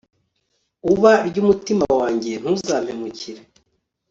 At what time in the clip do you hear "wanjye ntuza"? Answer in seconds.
1.99-2.75